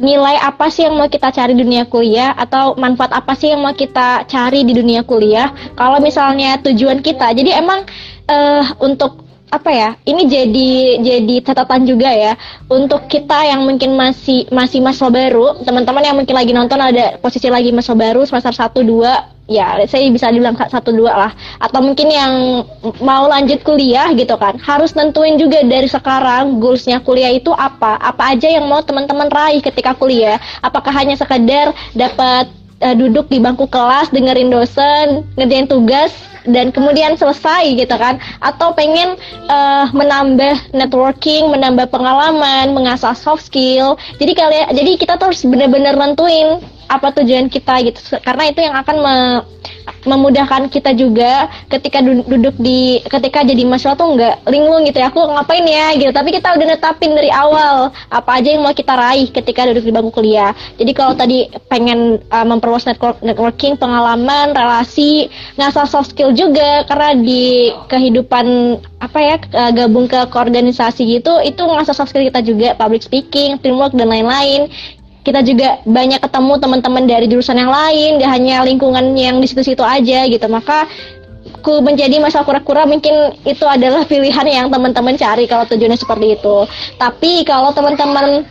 [0.00, 3.60] nilai apa sih yang mau kita cari di dunia kuliah atau manfaat apa sih yang
[3.60, 5.52] mau kita cari di dunia kuliah?
[5.76, 7.84] Kalau misalnya tujuan kita jadi emang
[8.26, 10.70] uh, untuk apa ya ini jadi
[11.02, 12.38] jadi catatan juga ya
[12.70, 17.50] untuk kita yang mungkin masih masih mahasiswa baru teman-teman yang mungkin lagi nonton ada posisi
[17.50, 21.32] lagi mahasiswa baru semester satu dua ya saya bisa dibilang satu dua lah.
[21.58, 22.62] Atau mungkin yang
[23.02, 27.98] mau lanjut kuliah gitu kan harus nentuin juga dari sekarang goalsnya kuliah itu apa.
[27.98, 30.38] Apa aja yang mau teman-teman raih ketika kuliah.
[30.62, 32.46] Apakah hanya sekedar dapat
[32.80, 36.14] uh, duduk di bangku kelas dengerin dosen ngerjain tugas
[36.48, 38.22] dan kemudian selesai gitu kan.
[38.38, 39.18] Atau pengen
[39.50, 43.98] uh, menambah networking menambah pengalaman mengasah soft skill.
[44.22, 48.18] Jadi kalian jadi kita tuh harus benar-benar nentuin apa tujuan kita gitu.
[48.18, 49.16] Karena itu yang akan me,
[50.02, 55.14] memudahkan kita juga ketika duduk di ketika jadi mahasiswa tuh nggak linglung gitu ya.
[55.14, 56.10] Aku ngapain ya gitu.
[56.10, 59.92] Tapi kita udah netapin dari awal apa aja yang mau kita raih ketika duduk di
[59.94, 60.50] bangku kuliah.
[60.82, 66.82] Jadi kalau tadi pengen uh, memperluas network, networking pengalaman relasi ngasah soft skill juga.
[66.90, 68.46] Karena di kehidupan
[68.98, 72.74] apa ya uh, gabung ke koorganisasi gitu itu ngasah soft skill kita juga.
[72.74, 74.66] Public speaking teamwork dan lain-lain
[75.30, 79.86] kita juga banyak ketemu teman-teman dari jurusan yang lain, gak hanya lingkungan yang di situ-situ
[79.86, 80.46] aja gitu.
[80.50, 80.90] Maka
[81.62, 86.66] ku menjadi masa kura-kura mungkin itu adalah pilihan yang teman-teman cari kalau tujuannya seperti itu.
[86.98, 88.42] Tapi kalau teman-teman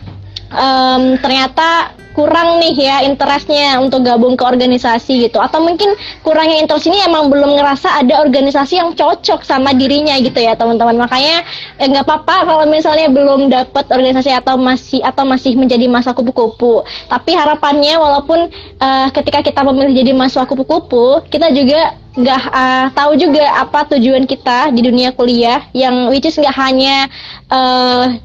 [0.50, 5.38] um, ternyata kurang nih ya interestnya untuk gabung ke organisasi gitu.
[5.38, 5.94] Atau mungkin
[6.26, 10.98] kurangnya interest ini emang belum ngerasa ada organisasi yang cocok sama dirinya gitu ya teman-teman.
[10.98, 11.46] Makanya
[11.78, 16.10] eh, nggak eh, apa-apa kalau misalnya belum dapat organisasi atau masih atau masih menjadi masa
[16.10, 16.82] kupu-kupu.
[17.06, 18.50] Tapi harapannya walaupun
[18.82, 24.26] uh, ketika kita memilih jadi masa kupu-kupu kita juga nggak uh, tahu juga apa tujuan
[24.26, 27.06] kita di dunia kuliah yang which is nggak hanya
[27.46, 28.18] uh,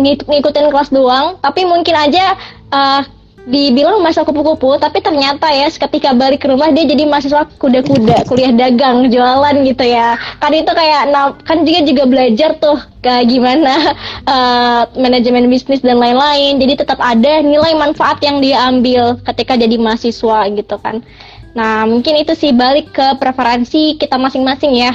[0.00, 2.36] ngikutin kelas doang tapi mungkin aja
[2.72, 3.02] uh,
[3.46, 8.50] dibilang masa kupu-kupu tapi ternyata ya ketika balik ke rumah dia jadi mahasiswa kuda-kuda kuliah
[8.50, 10.18] dagang jualan gitu ya.
[10.42, 11.14] Kan itu kayak
[11.46, 12.74] kan juga juga belajar tuh
[13.06, 13.94] kayak gimana
[14.26, 16.58] uh, manajemen bisnis dan lain-lain.
[16.58, 21.06] Jadi tetap ada nilai manfaat yang dia ambil ketika jadi mahasiswa gitu kan.
[21.54, 24.92] Nah mungkin itu sih balik ke preferensi kita masing-masing ya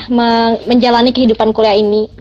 [0.67, 2.11] menjalani kehidupan kuliah ini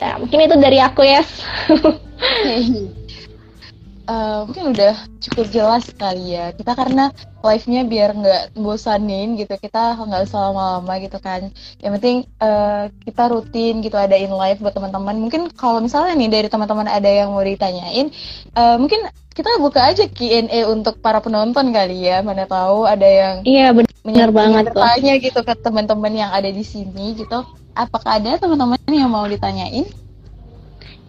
[0.00, 1.22] nah, mungkin itu dari aku ya.
[1.22, 1.30] Yes.
[4.08, 6.52] uh, mungkin udah cukup jelas kali ya.
[6.52, 7.10] Kita karena
[7.44, 9.54] live-nya biar nggak bosanin gitu.
[9.56, 11.50] Kita nggak usah lama-lama gitu kan.
[11.80, 15.16] Yang penting uh, kita rutin gitu ada in live buat teman-teman.
[15.20, 18.12] Mungkin kalau misalnya nih dari teman-teman ada yang mau ditanyain
[18.56, 22.20] uh, mungkin kita buka aja Q&A untuk para penonton kali ya.
[22.20, 23.72] Mana tahu ada yang iya
[24.04, 29.10] benar banget bertanya gitu ke teman-teman yang ada di sini gitu apakah ada teman-teman yang
[29.10, 29.86] mau ditanyain?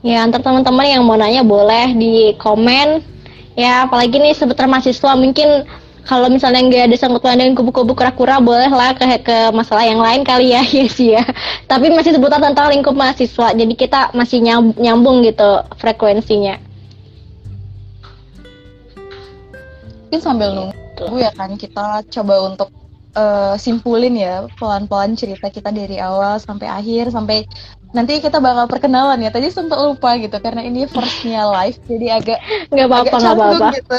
[0.05, 3.01] Ya, antar teman-teman yang mau nanya boleh di komen.
[3.57, 5.65] Ya, apalagi nih seputar mahasiswa mungkin
[6.05, 10.21] kalau misalnya nggak ada sangkut dengan kubu-kubu kura-kura boleh lah ke, ke masalah yang lain
[10.21, 11.23] kali ya ya sih ya.
[11.65, 14.45] Tapi masih seputar tentang lingkup mahasiswa jadi kita masih
[14.77, 16.61] nyambung gitu frekuensinya.
[20.05, 22.69] Mungkin sambil nunggu ya kan kita coba untuk
[23.15, 27.47] uh, simpulin ya pelan-pelan cerita kita dari awal sampai akhir sampai
[27.95, 29.31] nanti kita bakal perkenalan ya.
[29.31, 33.67] Tadi sempat lupa gitu karena ini firstnya live jadi agak nggak apa-apa nggak apa-apa.
[33.79, 33.97] gitu.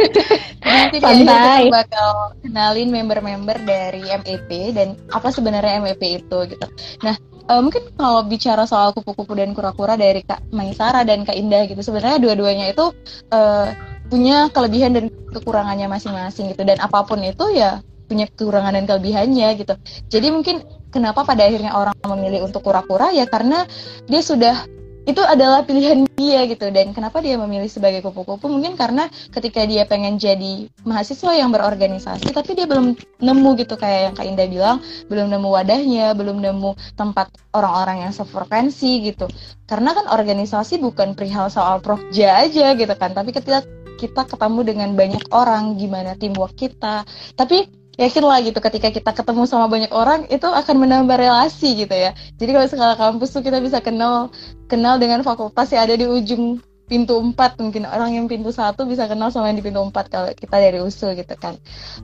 [0.68, 6.66] nanti kita bakal kenalin member-member dari MEP dan apa sebenarnya MEP itu gitu.
[7.04, 7.14] Nah
[7.52, 11.80] uh, mungkin kalau bicara soal kupu-kupu dan kura-kura dari Kak Maisara dan Kak Indah gitu
[11.84, 12.92] sebenarnya dua-duanya itu
[13.32, 13.68] uh,
[14.08, 16.64] punya kelebihan dan kekurangannya masing-masing gitu.
[16.64, 19.74] Dan apa pun itu ya punya kekurangan dan kelebihannya gitu.
[20.08, 23.12] Jadi mungkin kenapa pada akhirnya orang memilih untuk kura-kura?
[23.12, 23.68] Ya karena
[24.08, 24.64] dia sudah
[25.08, 26.68] itu adalah pilihan dia gitu.
[26.68, 28.44] Dan kenapa dia memilih sebagai kupu-kupu?
[28.48, 33.80] Mungkin karena ketika dia pengen jadi mahasiswa yang berorganisasi tapi dia belum nemu gitu.
[33.80, 34.76] Kayak yang Kak Indah bilang
[35.08, 39.26] belum nemu wadahnya belum nemu tempat orang-orang yang sefrekuensi gitu.
[39.64, 43.16] Karena kan organisasi bukan perihal soal profja aja gitu kan.
[43.16, 43.64] Tapi ketika
[43.98, 47.02] kita ketemu dengan banyak orang gimana teamwork kita.
[47.34, 51.90] Tapi yakin lah gitu ketika kita ketemu sama banyak orang itu akan menambah relasi gitu
[51.90, 52.14] ya.
[52.38, 54.30] Jadi kalau skala kampus tuh kita bisa kenal
[54.70, 57.58] kenal dengan fakultas yang ada di ujung pintu empat.
[57.58, 60.78] Mungkin orang yang pintu satu bisa kenal sama yang di pintu empat kalau kita dari
[60.78, 61.58] usul gitu kan.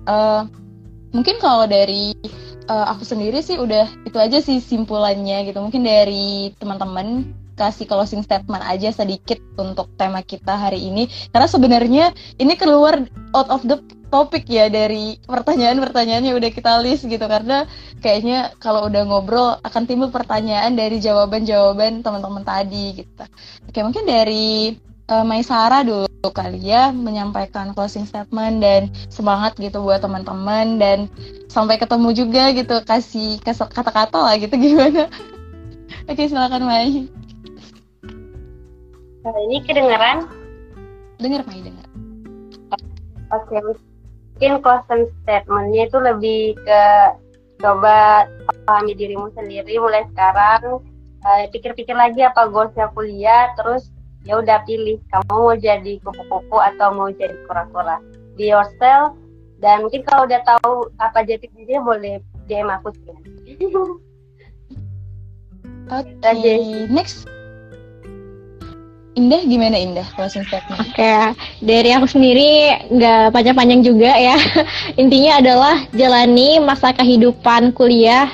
[0.05, 0.51] Uh,
[1.15, 2.19] mungkin kalau dari
[2.67, 5.63] uh, aku sendiri sih udah itu aja sih simpulannya gitu.
[5.63, 11.07] Mungkin dari teman-teman kasih closing statement aja sedikit untuk tema kita hari ini.
[11.31, 12.05] Karena sebenarnya
[12.43, 13.79] ini keluar out of the
[14.13, 17.69] topik ya dari pertanyaan-pertanyaan yang udah kita list gitu karena
[18.01, 23.25] kayaknya kalau udah ngobrol akan timbul pertanyaan dari jawaban-jawaban teman-teman tadi gitu.
[23.69, 24.77] Oke mungkin dari
[25.09, 30.99] uh, Maisara dulu kali ya menyampaikan closing statement dan semangat gitu buat teman-teman dan
[31.53, 35.09] sampai ketemu juga gitu kasih kata-kata lah gitu gimana.
[36.09, 37.09] Oke silakan Mai.
[39.25, 40.29] Nah, ini kedengaran?
[41.17, 41.89] Dengar Mai dengar.
[43.33, 43.57] Oke,
[44.45, 46.83] mungkin closing statementnya itu lebih ke
[47.65, 48.29] coba
[48.69, 50.85] pahami dirimu sendiri mulai sekarang
[51.25, 53.89] uh, pikir-pikir lagi apa goalsnya kuliah terus
[54.29, 58.05] ya udah pilih kamu mau jadi kupu-kupu atau mau jadi kura-kura.
[58.37, 59.17] Be yourself
[59.65, 63.17] dan mungkin kalau udah tahu apa jati dirinya boleh DM aku sih.
[65.89, 66.85] Oke, okay.
[66.93, 67.25] next
[69.15, 70.75] Indah gimana Indah closing statement?
[70.83, 71.31] Oke, okay.
[71.63, 74.35] dari aku sendiri nggak panjang-panjang juga ya.
[75.03, 78.27] Intinya adalah jalani masa kehidupan kuliah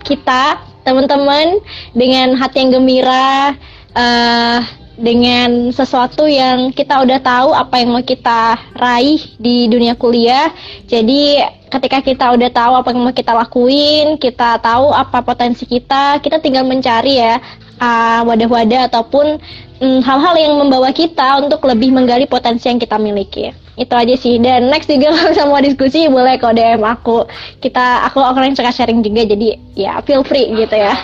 [0.00, 0.56] kita,
[0.88, 1.60] teman-teman,
[1.92, 3.52] dengan hati yang gembira,
[3.92, 4.64] uh,
[4.96, 10.48] dengan sesuatu yang kita udah tahu apa yang mau kita raih di dunia kuliah.
[10.88, 16.24] Jadi ketika kita udah tahu apa yang mau kita lakuin, kita tahu apa potensi kita,
[16.24, 17.36] kita tinggal mencari ya
[17.80, 19.40] uh, wadah-wadah ataupun
[19.80, 23.54] mm, hal-hal yang membawa kita untuk lebih menggali potensi yang kita miliki.
[23.78, 24.36] Itu aja sih.
[24.36, 27.24] Dan next juga kalau sama diskusi boleh kok DM aku.
[27.62, 30.94] Kita aku orang yang suka sharing juga jadi ya feel free gitu ya.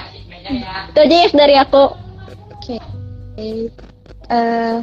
[0.93, 1.85] Itu aja ya dari aku.
[2.53, 2.77] Oke.
[3.39, 3.71] Okay.
[4.29, 4.75] Uh, eh,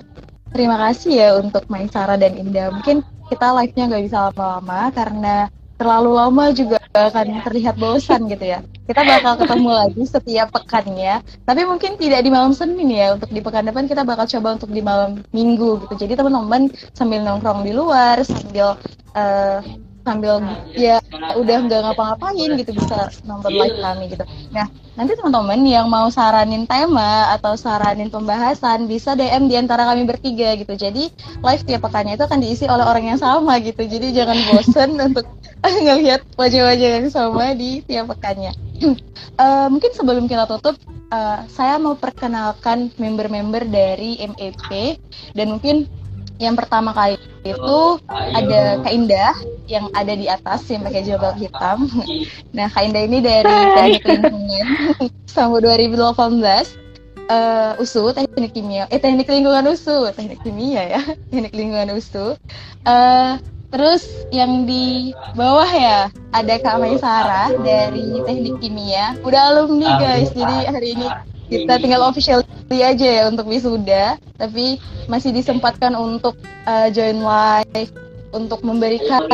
[0.55, 2.73] terima kasih ya untuk Maisara dan Indah.
[2.73, 5.35] Mungkin kita live-nya nggak bisa lama-lama karena
[5.75, 8.63] terlalu lama juga akan terlihat bosan gitu ya.
[8.87, 13.19] Kita bakal ketemu lagi setiap pekannya, tapi mungkin tidak di malam Senin ya.
[13.19, 15.93] Untuk di pekan depan kita bakal coba untuk di malam Minggu gitu.
[16.07, 18.79] Jadi teman-teman sambil nongkrong di luar, sambil
[19.17, 19.59] uh,
[20.05, 20.37] sambil
[20.77, 21.01] ya
[21.33, 24.21] udah nggak ngapa-ngapain gitu bisa nonton live kami gitu.
[24.53, 30.05] Nah nanti teman-teman yang mau saranin tema atau saranin pembahasan bisa DM di antara kami
[30.05, 30.77] bertiga gitu.
[30.77, 31.09] Jadi
[31.41, 33.81] live tiap pekannya itu akan diisi oleh orang yang sama gitu.
[33.81, 35.25] Jadi jangan bosen untuk
[35.65, 38.53] ngelihat wajah-wajah yang sama di tiap pekannya.
[39.41, 40.77] uh, mungkin sebelum kita tutup,
[41.09, 45.01] uh, saya mau perkenalkan member-member dari MEP
[45.33, 45.89] dan mungkin
[46.35, 47.15] yang pertama kali
[47.47, 47.79] itu
[48.11, 49.33] ada Kak Indah
[49.65, 51.89] yang ada di atas yang pakai jilbab hitam.
[52.55, 54.65] Nah, Kak Indah ini dari Teknik Lingkungan
[55.35, 55.59] tahun
[55.91, 56.85] 2018.
[57.25, 58.85] Uh, USU teknik kimia.
[58.93, 61.01] Eh teknik lingkungan USU teknik kimia ya.
[61.33, 62.37] Teknik lingkungan USU.
[62.85, 63.41] Uh,
[63.73, 69.17] terus yang di bawah ya ada Kak Maisara dari teknik kimia.
[69.25, 70.29] Udah alumni guys.
[70.37, 71.09] Jadi hari ini
[71.49, 74.21] kita tinggal official aja ya untuk wisuda.
[74.37, 74.77] Tapi
[75.09, 76.37] masih disempatkan untuk
[76.69, 78.04] uh, join live
[78.35, 79.25] untuk memberikan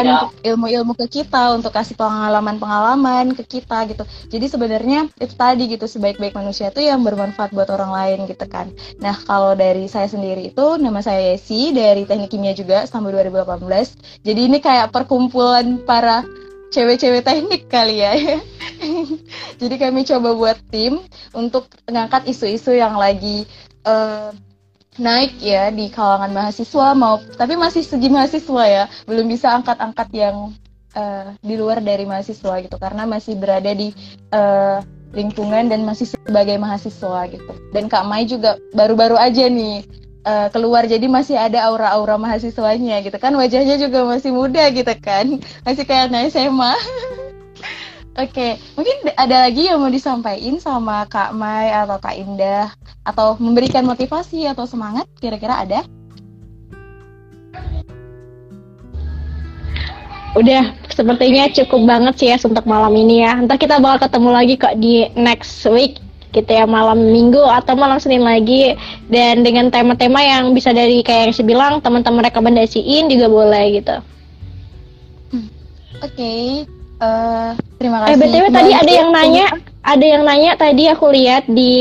[0.46, 4.06] ilmu-ilmu ke kita untuk kasih pengalaman-pengalaman ke kita gitu.
[4.30, 8.70] Jadi sebenarnya itu tadi gitu sebaik-baik manusia itu yang bermanfaat buat orang lain gitu kan.
[9.02, 14.22] Nah kalau dari saya sendiri itu nama saya Yesi dari teknik kimia juga sampai 2018
[14.22, 16.22] jadi ini kayak perkumpulan para
[16.72, 18.14] cewek-cewek teknik kali ya.
[19.62, 21.02] Jadi kami coba buat tim
[21.36, 23.44] untuk mengangkat isu-isu yang lagi
[23.84, 24.32] uh,
[25.00, 28.84] naik ya di kalangan mahasiswa mau tapi masih segi mahasiswa ya.
[29.08, 30.52] Belum bisa angkat-angkat yang
[30.96, 33.96] uh, di luar dari mahasiswa gitu karena masih berada di
[34.36, 37.52] uh, lingkungan dan masih sebagai mahasiswa gitu.
[37.72, 39.84] Dan Kak Mai juga baru-baru aja nih
[40.28, 43.32] uh, keluar jadi masih ada aura-aura mahasiswanya gitu kan.
[43.36, 45.40] Wajahnya juga masih muda gitu kan.
[45.64, 46.74] Masih kayak naik SMA
[48.12, 52.68] Oke, mungkin ada lagi yang mau disampaikan sama Kak Mai atau Kak Indah
[53.08, 55.88] atau memberikan motivasi atau semangat kira-kira ada?
[60.36, 63.40] Udah, sepertinya cukup banget sih ya untuk malam ini ya.
[63.48, 68.00] Ntar kita bakal ketemu lagi kok di next week gitu ya malam minggu atau malam
[68.00, 68.76] Senin lagi
[69.12, 73.96] dan dengan tema-tema yang bisa dari kayak yang saya bilang teman-teman rekomendasiin juga boleh gitu.
[75.32, 75.48] Hmm.
[76.04, 76.48] Oke, okay.
[77.02, 78.14] Uh, eh, Terima eh, kasih.
[78.14, 79.46] Eh btw tadi ada yang nanya,
[79.82, 81.74] ada yang nanya tadi aku lihat di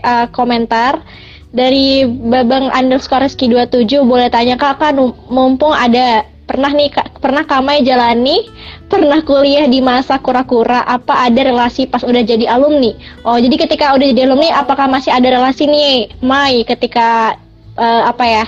[0.00, 1.04] uh, komentar
[1.52, 4.96] dari babang underscore ski 27 boleh tanya kakak
[5.28, 8.48] mumpung ada pernah nih kak, pernah kamai jalani
[8.88, 12.96] pernah kuliah di masa kura-kura apa ada relasi pas udah jadi alumni?
[13.24, 17.36] Oh jadi ketika udah jadi alumni apakah masih ada relasi nih Mai ketika
[17.76, 18.44] uh, apa ya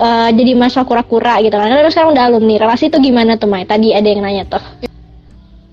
[0.00, 1.68] uh, jadi masa kura-kura gitu kan?
[1.68, 3.68] Terus sekarang udah alumni relasi itu gimana tuh Mai?
[3.68, 4.91] Tadi ada yang nanya tuh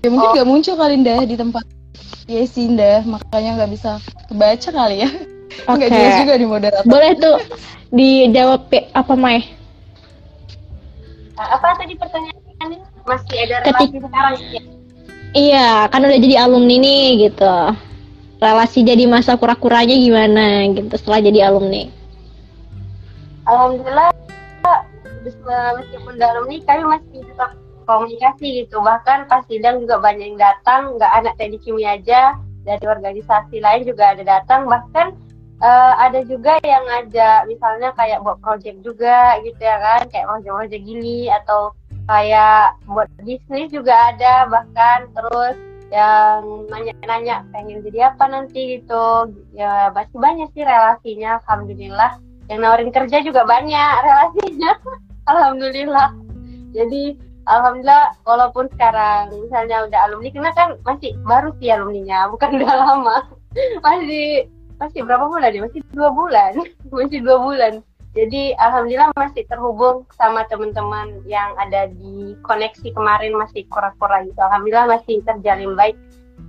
[0.00, 0.34] ya mungkin oh.
[0.34, 0.50] nggak oh.
[0.50, 1.64] muncul kali Indah di tempat.
[2.30, 3.04] Ya sih Indah.
[3.04, 3.90] Makanya nggak bisa
[4.28, 5.10] kebaca kali ya.
[5.66, 5.74] Okay.
[5.76, 6.84] nggak jelas juga di moderator.
[6.86, 7.36] Boleh tuh
[7.90, 9.42] dijawab apa Mai?
[11.36, 12.78] Apa tadi pertanyaannya?
[13.08, 14.62] Masih ada relasi sekarang ya?
[15.30, 17.56] Iya kan udah jadi alumni nih gitu.
[18.40, 21.90] Relasi jadi masa kura-kuranya gimana gitu setelah jadi alumni.
[23.44, 24.14] Alhamdulillah
[25.76, 27.50] meskipun udah alumni kami masih tetap
[27.90, 28.78] komunikasi gitu.
[28.78, 32.38] Bahkan pas sidang juga banyak yang datang nggak anak teknik kimia aja.
[32.62, 34.70] Dari organisasi lain juga ada datang.
[34.70, 35.06] Bahkan
[35.58, 40.00] uh, ada juga yang ngajak misalnya kayak buat project juga gitu ya kan.
[40.14, 41.74] Kayak project-project gini atau
[42.06, 44.46] kayak buat bisnis juga ada.
[44.46, 45.56] Bahkan terus
[45.90, 48.78] yang nanya-nanya pengen jadi apa nanti?
[48.78, 49.34] gitu.
[49.50, 52.22] Ya masih banyak sih relasinya alhamdulillah.
[52.46, 54.72] Yang nawarin kerja juga banyak relasinya.
[55.30, 56.10] Alhamdulillah.
[56.74, 57.14] Jadi
[57.50, 63.18] alhamdulillah walaupun sekarang misalnya udah alumni karena kan masih baru sih alumninya bukan udah lama.
[63.82, 64.46] Masih
[64.78, 65.66] masih berapa bulan ya?
[65.66, 66.54] Masih dua bulan.
[66.94, 67.82] Masih dua bulan.
[68.10, 74.34] Jadi alhamdulillah masih terhubung sama teman-teman yang ada di koneksi kemarin masih kura-kura gitu.
[74.42, 75.94] Alhamdulillah masih terjalin baik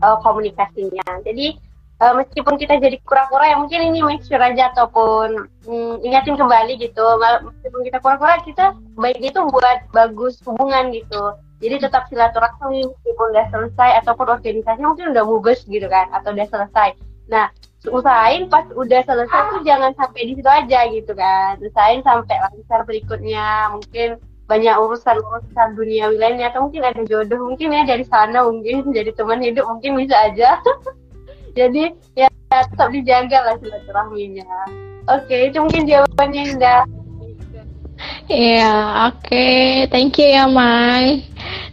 [0.02, 1.06] uh, komunikasinya.
[1.22, 1.54] Jadi
[2.02, 6.82] uh, meskipun kita jadi kura-kura ya mungkin ini make sure aja ataupun mm, ingatin kembali
[6.82, 7.06] gitu.
[7.22, 11.38] Meskipun kita kura-kura kita baiknya itu buat bagus hubungan gitu.
[11.62, 16.48] Jadi tetap silaturahmi meskipun udah selesai ataupun organisasi mungkin udah mubes gitu kan atau udah
[16.50, 16.98] selesai.
[17.30, 17.54] Nah
[17.86, 21.62] usahain pas udah selesai tuh jangan sampai di situ aja gitu kan.
[21.62, 24.18] Usahain sampai lancar berikutnya mungkin
[24.50, 29.40] banyak urusan-urusan dunia lainnya atau mungkin ada jodoh mungkin ya dari sana mungkin jadi teman
[29.40, 30.60] hidup mungkin bisa aja
[31.56, 31.84] jadi
[32.16, 34.48] ya tetap dijaga lah silaturahminya
[35.08, 36.84] oke itu mungkin jawabannya Indah
[38.32, 38.74] Iya,
[39.12, 39.28] oke.
[39.28, 39.86] Okay.
[39.92, 41.28] Thank you ya, Mai.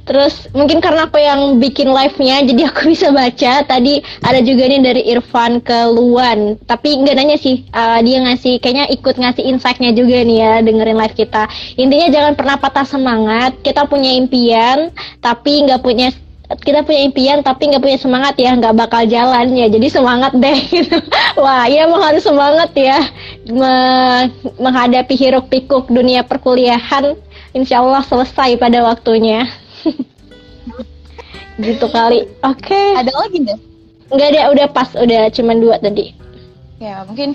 [0.08, 3.62] Terus mungkin karena aku yang bikin live-nya, jadi aku bisa baca.
[3.62, 6.56] Tadi ada juga nih dari Irfan ke Luan.
[6.64, 10.98] Tapi nggak nanya sih, uh, dia ngasih, kayaknya ikut ngasih insight-nya juga nih ya, dengerin
[10.98, 11.44] live kita.
[11.76, 13.52] Intinya jangan pernah patah semangat.
[13.60, 16.08] Kita punya impian, tapi nggak punya
[16.48, 19.68] kita punya impian tapi nggak punya semangat ya nggak bakal jalan ya.
[19.68, 20.96] Jadi semangat deh gitu.
[21.44, 23.04] Wah ya mau harus semangat ya.
[24.56, 27.20] Menghadapi hiruk pikuk dunia perkuliahan
[27.52, 29.44] insya Allah selesai pada waktunya.
[31.58, 32.22] Gitu kali.
[32.46, 32.70] Oke.
[32.70, 32.88] Okay.
[32.94, 33.58] ada lagi nggak?
[34.14, 36.14] Nggak ada udah pas udah cuman dua tadi.
[36.78, 37.34] Ya mungkin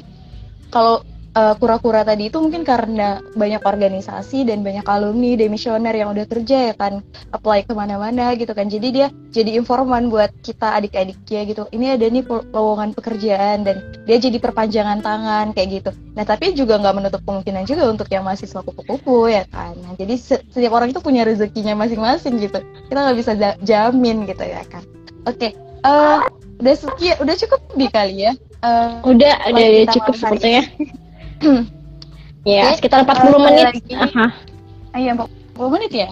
[0.71, 6.26] kalau uh, kura-kura tadi itu mungkin karena banyak organisasi dan banyak alumni demisioner yang udah
[6.30, 7.02] kerja ya kan
[7.34, 8.69] apply ke mana-mana gitu kan.
[8.69, 14.17] Jadi dia jadi informan buat kita adik-adiknya gitu ini ada nih lowongan pekerjaan dan dia
[14.22, 15.91] jadi perpanjangan tangan kayak gitu.
[16.13, 19.74] Nah tapi juga nggak menutup kemungkinan juga untuk yang mahasiswa kupu-kupu ya kan.
[19.82, 22.62] Nah, jadi setiap orang itu punya rezekinya masing-masing gitu.
[22.88, 23.32] Kita nggak bisa
[23.65, 24.86] jamin gitu ya kan.
[25.24, 25.52] Oke okay.
[25.88, 26.19] uh, eh,
[26.62, 28.34] udah sekian udah cukup di kali ya?
[28.63, 30.63] Uh, udah udah cukup sebetulnya
[32.47, 32.75] ya, okay.
[32.79, 33.65] sekitar 40 uh, menit.
[33.69, 33.93] Lagi.
[33.95, 34.27] Aha.
[34.93, 36.10] Ah, iya, 40 menit ya?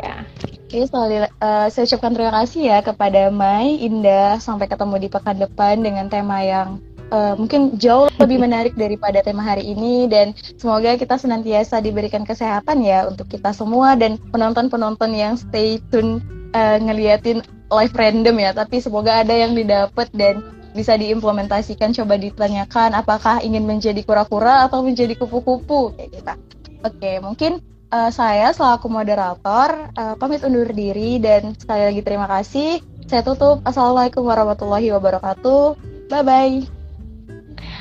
[0.00, 0.24] Ya.
[0.70, 5.36] Oke, okay, uh, saya ucapkan terima kasih ya kepada Mai, Indah, sampai ketemu di pekan
[5.42, 6.78] depan dengan tema yang
[7.10, 12.86] uh, mungkin jauh lebih menarik daripada tema hari ini dan semoga kita senantiasa diberikan kesehatan
[12.86, 16.22] ya untuk kita semua dan penonton-penonton yang stay tune
[16.54, 22.94] uh, ngeliatin live random ya, tapi semoga ada yang didapat dan bisa diimplementasikan coba ditanyakan
[22.94, 26.34] apakah ingin menjadi kura-kura atau menjadi kupu-kupu kayak gitu.
[26.80, 27.60] Oke, mungkin
[27.92, 32.80] uh, saya selaku moderator uh, pamit undur diri dan sekali lagi terima kasih.
[33.10, 33.60] Saya tutup.
[33.66, 35.74] Assalamualaikum warahmatullahi wabarakatuh.
[36.08, 36.56] Bye bye.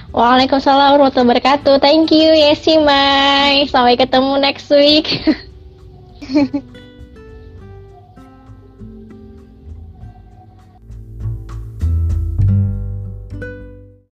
[0.10, 1.78] Waalaikumsalam warahmatullahi wabarakatuh.
[1.78, 3.70] Thank you Yesi Mai.
[3.70, 5.06] Sampai ketemu next week.